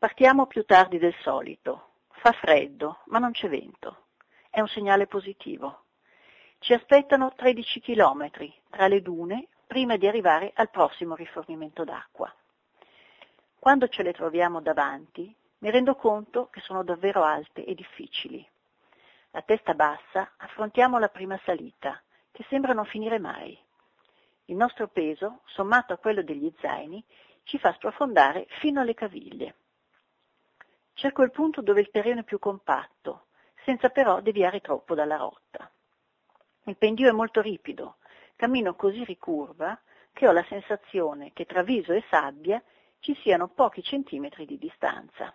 [0.00, 1.90] Partiamo più tardi del solito.
[2.08, 4.06] Fa freddo, ma non c'è vento.
[4.48, 5.88] È un segnale positivo.
[6.58, 12.34] Ci aspettano 13 chilometri tra le dune prima di arrivare al prossimo rifornimento d'acqua.
[13.58, 18.42] Quando ce le troviamo davanti, mi rendo conto che sono davvero alte e difficili.
[19.32, 23.54] A testa bassa affrontiamo la prima salita, che sembra non finire mai.
[24.46, 27.04] Il nostro peso, sommato a quello degli zaini,
[27.42, 29.56] ci fa sprofondare fino alle caviglie.
[31.00, 33.28] Cerco il punto dove il terreno è più compatto,
[33.64, 35.72] senza però deviare troppo dalla rotta.
[36.64, 37.96] Il pendio è molto ripido,
[38.36, 39.80] cammino così ricurva
[40.12, 42.62] che ho la sensazione che tra viso e sabbia
[42.98, 45.32] ci siano pochi centimetri di distanza.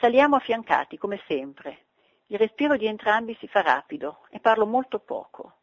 [0.00, 1.88] Saliamo affiancati come sempre.
[2.28, 5.58] Il respiro di entrambi si fa rapido e parlo molto poco,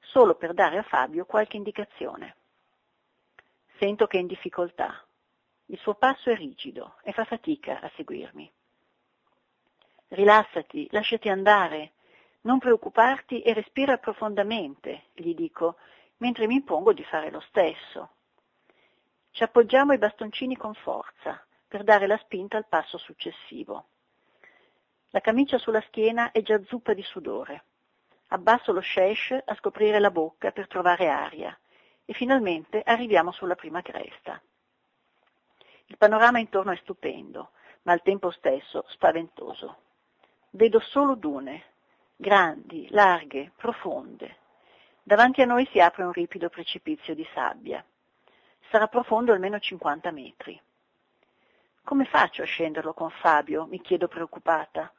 [0.00, 2.34] solo per dare a Fabio qualche indicazione.
[3.78, 5.00] Sento che è in difficoltà.
[5.66, 8.52] Il suo passo è rigido e fa fatica a seguirmi.
[10.12, 11.92] Rilassati, lasciati andare,
[12.40, 15.76] non preoccuparti e respira profondamente, gli dico,
[16.16, 18.10] mentre mi impongo di fare lo stesso.
[19.30, 23.86] Ci appoggiamo i bastoncini con forza per dare la spinta al passo successivo.
[25.10, 27.64] La camicia sulla schiena è già zuppa di sudore.
[28.28, 31.56] Abbasso lo shesh a scoprire la bocca per trovare aria
[32.04, 34.42] e finalmente arriviamo sulla prima cresta.
[35.86, 39.88] Il panorama intorno è stupendo, ma al tempo stesso spaventoso.
[40.52, 41.62] Vedo solo dune,
[42.16, 44.38] grandi, larghe, profonde.
[45.00, 47.84] Davanti a noi si apre un ripido precipizio di sabbia.
[48.68, 50.60] Sarà profondo almeno 50 metri.
[51.84, 53.66] Come faccio a scenderlo con Fabio?
[53.66, 54.92] mi chiedo preoccupata.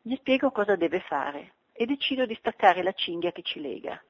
[0.00, 4.02] Gli spiego cosa deve fare e decido di staccare la cinghia che ci lega.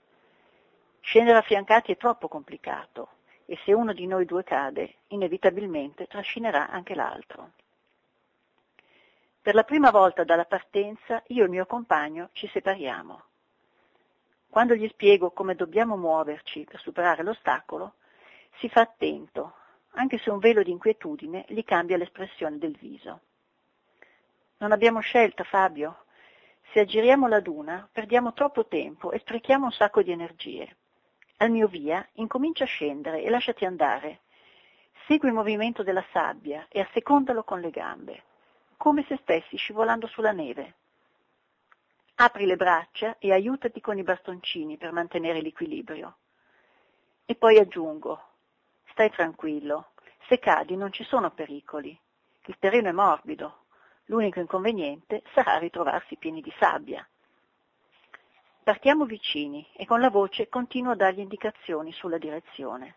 [1.00, 3.08] Scendere affiancati è troppo complicato
[3.44, 7.50] e se uno di noi due cade, inevitabilmente trascinerà anche l'altro.
[9.44, 13.24] Per la prima volta dalla partenza io e il mio compagno ci separiamo.
[14.48, 17.96] Quando gli spiego come dobbiamo muoverci per superare l'ostacolo,
[18.56, 19.54] si fa attento,
[19.96, 23.20] anche se un velo di inquietudine gli cambia l'espressione del viso.
[24.60, 26.06] Non abbiamo scelta, Fabio.
[26.72, 30.74] Se aggiriamo la duna, perdiamo troppo tempo e sprechiamo un sacco di energie.
[31.36, 34.20] Al mio via, incomincia a scendere e lasciati andare.
[35.06, 38.22] Segui il movimento della sabbia e assecondalo con le gambe
[38.76, 40.74] come se stessi scivolando sulla neve.
[42.16, 46.16] Apri le braccia e aiutati con i bastoncini per mantenere l'equilibrio.
[47.24, 48.20] E poi aggiungo,
[48.90, 49.92] stai tranquillo,
[50.28, 51.98] se cadi non ci sono pericoli,
[52.46, 53.64] il terreno è morbido,
[54.06, 57.06] l'unico inconveniente sarà ritrovarsi pieni di sabbia.
[58.62, 62.96] Partiamo vicini e con la voce continuo a dargli indicazioni sulla direzione.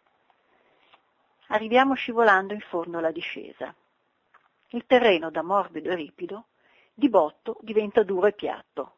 [1.47, 3.73] Arriviamo scivolando in fondo alla discesa.
[4.72, 6.47] Il terreno da morbido e ripido,
[6.94, 8.95] di botto diventa duro e piatto.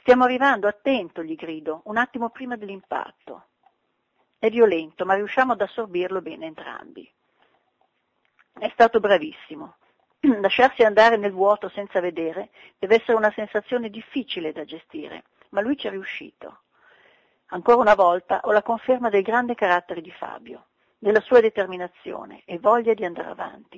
[0.00, 3.44] Stiamo arrivando, attento, gli grido, un attimo prima dell'impatto.
[4.36, 7.08] È violento, ma riusciamo ad assorbirlo bene entrambi.
[8.52, 9.76] È stato bravissimo.
[10.40, 15.76] Lasciarsi andare nel vuoto senza vedere deve essere una sensazione difficile da gestire, ma lui
[15.76, 16.62] ci è riuscito.
[17.50, 20.66] Ancora una volta ho la conferma del grande carattere di Fabio,
[20.98, 23.71] della sua determinazione e voglia di andare avanti.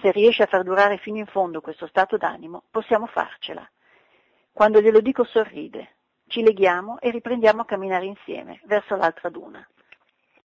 [0.00, 3.68] Se riesce a far durare fino in fondo questo stato d'animo, possiamo farcela.
[4.52, 5.96] Quando glielo dico sorride.
[6.28, 9.66] Ci leghiamo e riprendiamo a camminare insieme verso l'altra duna.